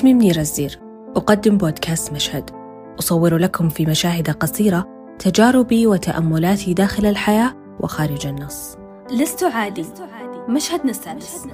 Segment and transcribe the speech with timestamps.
[0.00, 0.78] اسمي منيرة الزير.
[1.16, 2.50] أقدم بودكاست مشهد.
[2.98, 4.86] أصور لكم في مشاهد قصيرة
[5.18, 8.76] تجاربي وتأملاتي داخل الحياة وخارج النص.
[9.10, 9.84] لست عادي.
[10.48, 11.46] مشهد نستانس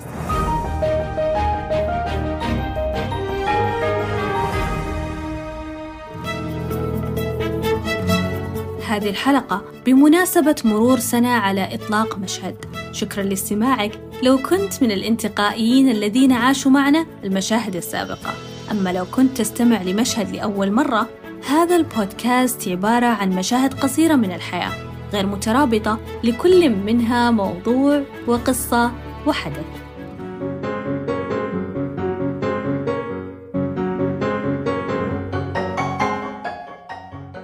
[8.89, 12.57] هذه الحلقة بمناسبة مرور سنة على إطلاق مشهد.
[12.93, 14.01] شكرا لاستماعك.
[14.23, 18.35] لو كنت من الانتقائيين الذين عاشوا معنا المشاهد السابقة.
[18.71, 21.09] أما لو كنت تستمع لمشهد لأول مرة
[21.49, 24.73] هذا البودكاست عبارة عن مشاهد قصيرة من الحياة
[25.13, 28.93] غير مترابطة لكل منها موضوع وقصة
[29.27, 29.87] وحدث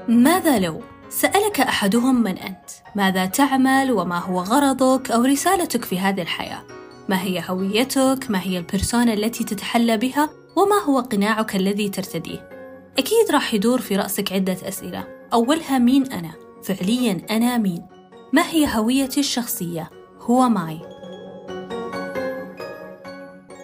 [0.09, 6.23] ماذا لو سألك أحدهم من أنت؟ ماذا تعمل وما هو غرضك أو رسالتك في هذه
[6.23, 6.63] الحياة؟
[7.09, 12.49] ما هي هويتك؟ ما هي البرسونا التي تتحلى بها؟ وما هو قناعك الذي ترتديه؟
[12.99, 17.87] أكيد راح يدور في رأسك عدة أسئلة أولها مين أنا؟ فعليا أنا مين؟
[18.33, 20.81] ما هي هويتي الشخصية؟ هو ماي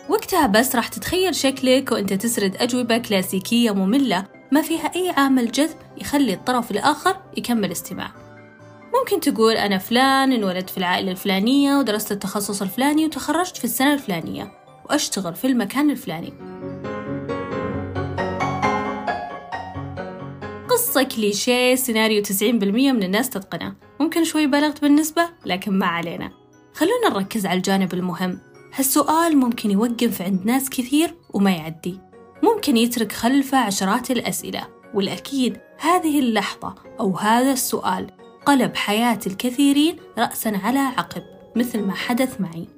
[0.08, 5.76] وقتها بس راح تتخيل شكلك وأنت تسرد أجوبة كلاسيكية مملة ما فيها أي عامل جذب
[6.00, 8.10] يخلي الطرف الآخر يكمل استماع
[8.98, 14.52] ممكن تقول أنا فلان انولدت في العائلة الفلانية ودرست التخصص الفلاني وتخرجت في السنة الفلانية
[14.90, 16.32] وأشتغل في المكان الفلاني
[20.88, 23.74] قصة كليشيه سيناريو 90% من الناس تتقنه.
[24.00, 26.30] ممكن شوي بلغت بالنسبة لكن ما علينا.
[26.74, 28.38] خلونا نركز على الجانب المهم.
[28.74, 32.00] هالسؤال ممكن يوقف عند ناس كثير وما يعدي.
[32.42, 34.68] ممكن يترك خلفه عشرات الأسئلة.
[34.94, 38.06] والأكيد هذه اللحظة أو هذا السؤال
[38.46, 41.22] قلب حياة الكثيرين رأسا على عقب
[41.56, 42.77] مثل ما حدث معي.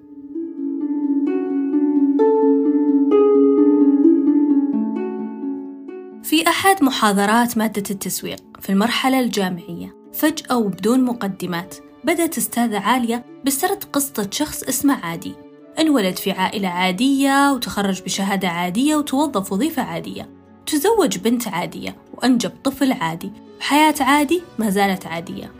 [6.30, 9.96] في أحد محاضرات مادة التسويق في المرحلة الجامعية.
[10.12, 15.34] فجأة وبدون مقدمات بدأت أستاذة عالية بسرد قصة شخص اسمه عادي.
[15.78, 20.28] انولد في عائلة عادية وتخرج بشهادة عادية وتوظف وظيفة عادية.
[20.66, 23.32] تزوج بنت عادية وأنجب طفل عادي.
[23.58, 25.52] وحياة عادي ما زالت عادية.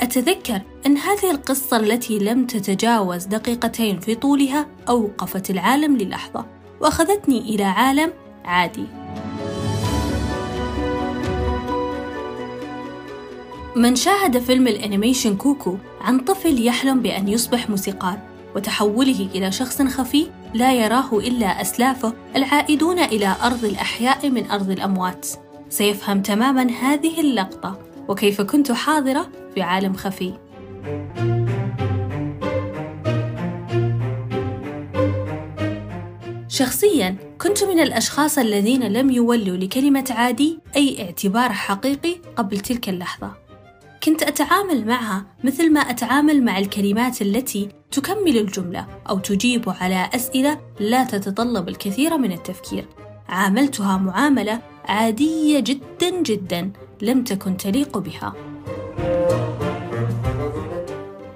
[0.00, 6.46] أتذكر أن هذه القصة التي لم تتجاوز دقيقتين في طولها أوقفت العالم للحظة
[6.80, 8.12] وأخذتني إلى عالم
[8.44, 8.86] عادي.
[13.76, 18.18] من شاهد فيلم الأنيميشن كوكو عن طفل يحلم بأن يصبح موسيقار
[18.56, 25.26] وتحوله إلى شخص خفي لا يراه إلا أسلافه العائدون إلى أرض الأحياء من أرض الأموات.
[25.68, 30.34] سيفهم تماما هذه اللقطة وكيف كنت حاضرة في عالم خفي.
[36.48, 43.43] شخصيا كنت من الأشخاص الذين لم يولوا لكلمة عادي أي اعتبار حقيقي قبل تلك اللحظة.
[44.04, 50.60] كنت أتعامل معها مثل ما أتعامل مع الكلمات التي تكمل الجملة أو تجيب على أسئلة
[50.80, 52.88] لا تتطلب الكثير من التفكير.
[53.28, 56.72] عاملتها معاملة عادية جدا جدا
[57.02, 58.34] لم تكن تليق بها.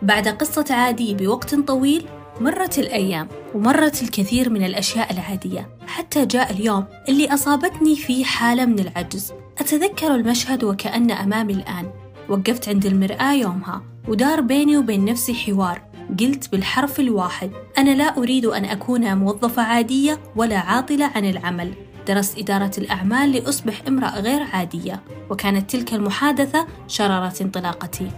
[0.03, 2.07] بعد قصة عادي بوقت طويل
[2.41, 5.69] مرت الأيام ومرت الكثير من الأشياء العادية.
[5.87, 9.33] حتى جاء اليوم اللي أصابتني فيه حالة من العجز.
[9.59, 12.08] أتذكر المشهد وكأن أمامي الآن.
[12.29, 15.83] وقفت عند المرآة يومها ودار بيني وبين نفسي حوار.
[16.21, 21.75] قلت بالحرف الواحد أنا لا أريد أن أكون موظفة عادية ولا عاطلة عن العمل.
[22.09, 28.11] درست إدارة الأعمال لأصبح امرأة غير عادية وكانت تلك المحادثة شرارة انطلاقتي.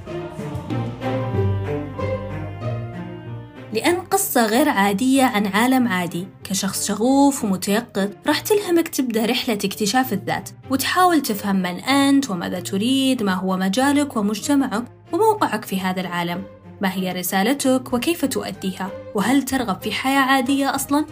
[3.72, 6.28] لأن قصة غير عادية عن عالم عادي.
[6.44, 13.22] كشخص شغوف ومتيقظ راح تلهمك تبدأ رحلة اكتشاف الذات وتحاول تفهم من أنت وماذا تريد
[13.22, 16.42] ما هو مجالك ومجتمعك وموقعك في هذا العالم.
[16.80, 21.04] ما هي رسالتك وكيف تؤديها؟ وهل ترغب في حياة عادية أصلاً؟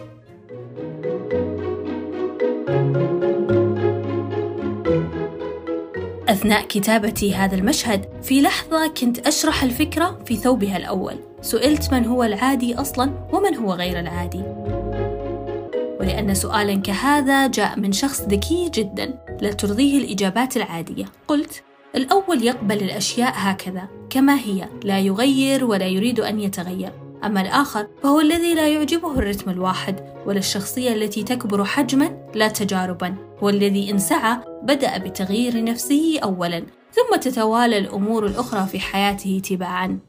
[6.29, 11.28] أثناء كتابتي هذا المشهد في لحظة كنت أشرح الفكرة في ثوبها الأول.
[11.41, 14.43] سئلت من هو العادي أصلا ومن هو غير العادي.
[15.99, 21.05] ولأن سؤالا كهذا جاء من شخص ذكي جدا لا ترضيه الإجابات العادية.
[21.27, 21.63] قلت
[21.95, 26.91] الأول يقبل الأشياء هكذا كما هي لا يغير ولا يريد أن يتغير.
[27.23, 29.95] أما الآخر فهو الذي لا يعجبه الرتم الواحد
[30.25, 33.15] ولا الشخصية التي تكبر حجما لا تجاربا.
[33.43, 39.99] هو الذي إن سعى بدأ بتغيير نفسه أولا ثم تتوالى الأمور الأخرى في حياته تباعا.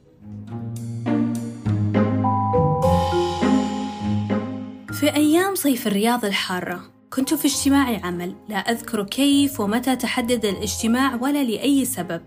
[5.00, 6.80] في أيام صيف الرياض الحارة
[7.10, 12.22] كنت في اجتماع عمل لا أذكر كيف ومتى تحدد الاجتماع ولا لأي سبب.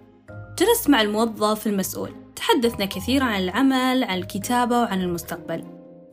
[0.60, 5.64] جلست مع الموظف المسؤول تحدثنا كثيرا عن العمل عن الكتابة وعن المستقبل.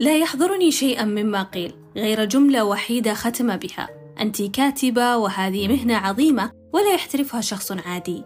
[0.01, 3.89] لا يحضرني شيئا مما قيل غير جملة وحيدة ختم بها.
[4.21, 8.25] أنت كاتبة وهذه مهنة عظيمة ولا يحترفها شخص عادي.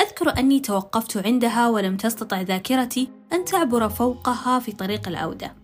[0.00, 5.59] أذكر أني توقفت عندها ولم تستطع ذاكرتي أن تعبر فوقها في طريق العودة.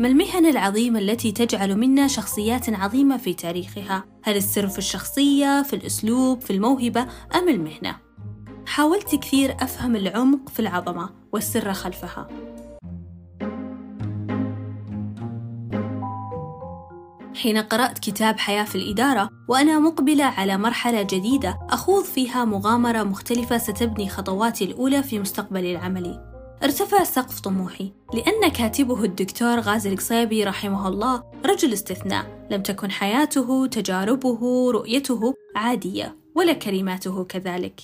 [0.00, 5.76] ما المهن العظيمة التي تجعل منا شخصيات عظيمة في تاريخها؟ هل السر في الشخصية، في
[5.76, 7.96] الأسلوب، في الموهبة أم المهنة؟
[8.66, 12.28] حاولت كثير أفهم العمق في العظمة والسر خلفها
[17.34, 23.58] حين قرأت كتاب حياة في الإدارة وأنا مقبلة على مرحلة جديدة أخوض فيها مغامرة مختلفة
[23.58, 26.29] ستبني خطواتي الأولى في مستقبلي العملي
[26.62, 33.66] ارتفع سقف طموحي لأن كاتبه الدكتور غازي القصيبي رحمه الله رجل استثناء لم تكن حياته
[33.66, 37.80] تجاربه رؤيته عادية ولا كلماته كذلك.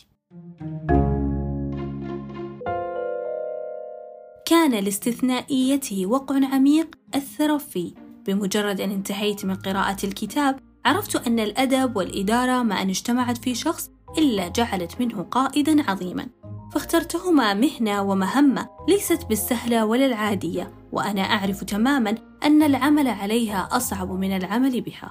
[4.46, 7.94] كان لاستثنائيته وقع عميق أثر في
[8.26, 13.90] بمجرد أن انتهيت من قراءة الكتاب عرفت أن الأدب والإدارة ما أن اجتمعت في شخص
[14.18, 16.28] إلا جعلت منه قائدا عظيما.
[16.72, 22.14] فاخترتهما مهنة ومهمة ليست بالسهلة ولا العادية وأنا أعرف تماما
[22.44, 25.10] أن العمل عليها أصعب من العمل بها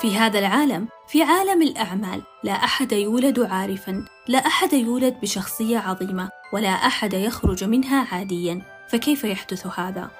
[0.00, 6.30] في هذا العالم في عالم الأعمال لا أحد يولد عارفا لا أحد يولد بشخصية عظيمة
[6.52, 10.10] ولا أحد يخرج منها عاديا فكيف يحدث هذا؟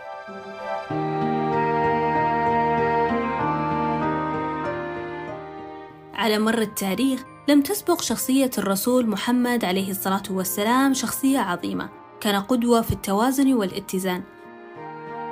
[6.21, 11.89] على مر التاريخ لم تسبق شخصية الرسول محمد عليه الصلاة والسلام شخصية عظيمة
[12.21, 14.23] كان قدوة في التوازن والاتزان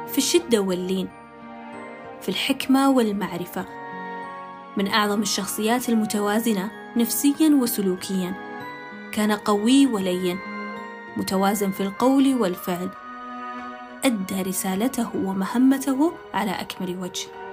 [0.06, 1.08] في الشدة واللين
[2.20, 3.64] في الحكمة والمعرفة
[4.76, 8.35] من أعظم الشخصيات المتوازنة نفسيا وسلوكيا.
[9.12, 10.38] كان قوي ولين
[11.17, 12.90] متوازن في القول والفعل
[14.05, 17.48] أدى رسالته ومهمته على أكمل وجه.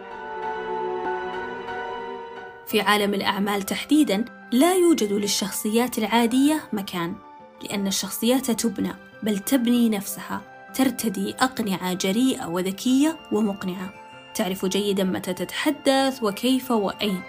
[2.67, 7.15] في عالم الأعمال تحديدا لا يوجد للشخصيات العادية مكان
[7.63, 10.41] لأن الشخصيات تبنى بل تبني نفسها
[10.75, 13.93] ترتدي أقنعة جريئة وذكية ومقنعة.
[14.35, 17.21] تعرف جيدا متى تتحدث وكيف وأين.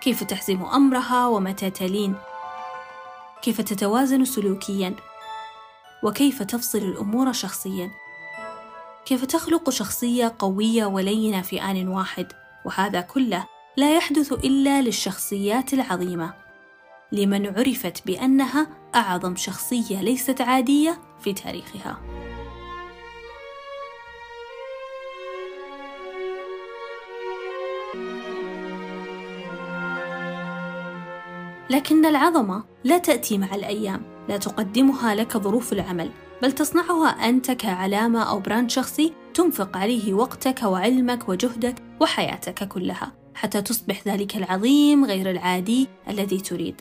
[0.00, 2.14] كيف تحزم أمرها ومتى تلين.
[3.42, 4.94] كيف تتوازن سلوكيا.
[6.02, 7.90] وكيف تفصل الأمور شخصيا.
[9.06, 12.32] كيف تخلق شخصية قوية ولينة في آن واحد.
[12.64, 13.46] وهذا كله
[13.76, 16.34] لا يحدث إلا للشخصيات العظيمة
[17.12, 22.00] لمن عرفت بأنها أعظم شخصية ليست عادية في تاريخها.
[31.70, 36.10] لكن العظمة لا تأتي مع الأيام، لا تقدمها لك ظروف العمل،
[36.42, 43.62] بل تصنعها أنت كعلامة أو براند شخصي تنفق عليه وقتك وعلمك وجهدك وحياتك كلها، حتى
[43.62, 46.80] تصبح ذلك العظيم غير العادي الذي تريد.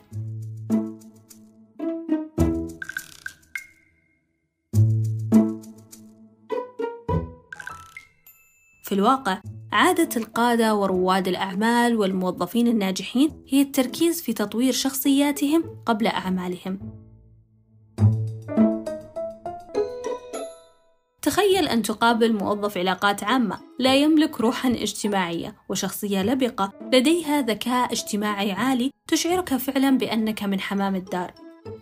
[8.84, 16.99] في الواقع عادة القادة ورواد الأعمال والموظفين الناجحين هي التركيز في تطوير شخصياتهم قبل أعمالهم.
[21.30, 28.52] تخيل أن تقابل موظف علاقات عامة لا يملك روحا اجتماعية وشخصية لبقة لديها ذكاء اجتماعي
[28.52, 31.34] عالي تشعرك فعلا بأنك من حمام الدار.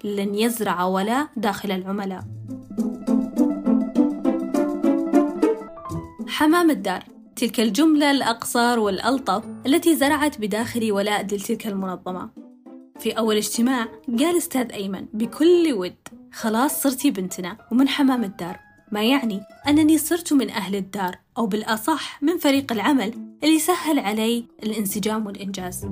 [0.03, 2.23] لن يزرع ولاء داخل العملاء.
[6.27, 7.03] حمام الدار.
[7.35, 12.29] تلك الجملة الأقصر والألطف التي زرعت بداخلي ولاء لتلك المنظمة.
[12.99, 13.87] في أول اجتماع
[14.19, 15.95] قال أستاذ أيمن بكل ود
[16.33, 18.66] خلاص صرتي بنتنا ومن حمام الدار.
[18.91, 23.13] ما يعني أنني صرت من أهل الدار أو بالأصح من فريق العمل
[23.43, 25.85] اللي سهل علي الانسجام والإنجاز.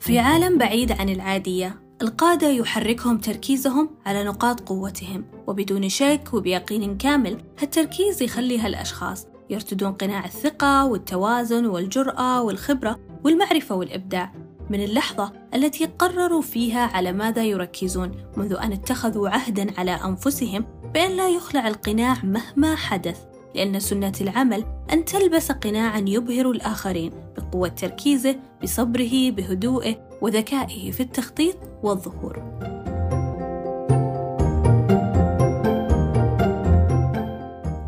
[0.00, 7.38] في عالم بعيد عن العادية القادة يحركهم تركيزهم على نقاط قوتهم وبدون شك وبيقين كامل
[7.58, 14.45] هالتركيز يخلي هالأشخاص يرتدون قناع الثقة والتوازن والجرأة والخبرة والمعرفة والإبداع.
[14.70, 21.16] من اللحظة التي قرروا فيها على ماذا يركزون منذ أن اتخذوا عهدا على أنفسهم بأن
[21.16, 23.18] لا يخلع القناع مهما حدث
[23.54, 31.56] لأن سنة العمل أن تلبس قناعا يبهر الآخرين بقوة تركيزه بصبره بهدوءه وذكائه في التخطيط
[31.82, 32.42] والظهور.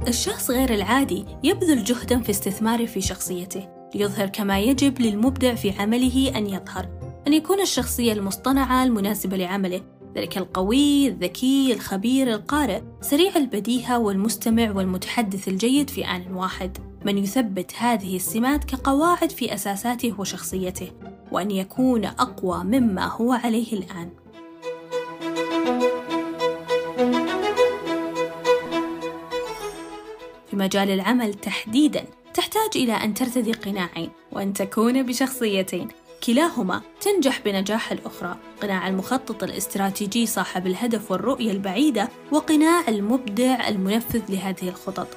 [0.08, 3.77] الشخص غير العادي يبذل جهدا في استثماره في شخصيته.
[3.94, 6.88] ليظهر كما يجب للمبدع في عمله أن يظهر
[7.26, 9.80] أن يكون الشخصية المصطنعة المناسبة لعمله
[10.16, 17.72] ذلك القوي، الذكي، الخبير، القارئ، سريع البديهة والمستمع والمتحدث الجيد في آن واحد، من يثبت
[17.78, 20.90] هذه السمات كقواعد في أساساته وشخصيته،
[21.32, 24.10] وأن يكون أقوى مما هو عليه الآن.
[30.50, 32.04] في مجال العمل تحديداً
[32.38, 35.88] تحتاج إلى أن ترتدي قناعين وأن تكون بشخصيتين.
[36.26, 38.36] كلاهما تنجح بنجاح الأخرى.
[38.62, 45.08] قناع المخطط الاستراتيجي صاحب الهدف والرؤية البعيدة وقناع المبدع المنفذ لهذه الخطط.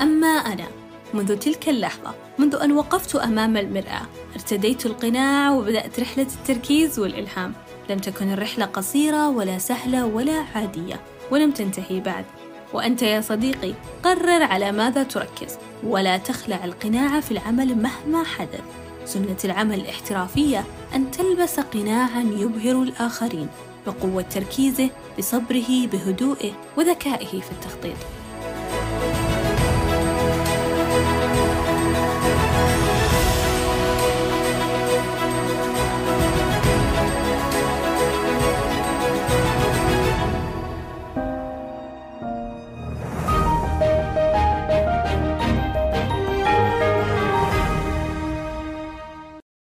[0.00, 0.66] أما أنا
[1.14, 7.54] منذ تلك اللحظة منذ أن وقفت أمام المرآة ارتديت القناع وبدأت رحلة التركيز والإلهام.
[7.90, 12.24] لم تكن الرحلة قصيرة ولا سهلة ولا عادية ولم تنتهي بعد.
[12.72, 15.58] وأنت يا صديقي قرر على ماذا تركز.
[15.82, 18.64] ولا تخلع القناع في العمل مهما حدث.
[19.04, 23.48] سنة العمل الاحترافية أن تلبس قناعا يبهر الآخرين
[23.86, 27.96] بقوة تركيزه بصبره بهدوئه وذكائه في التخطيط.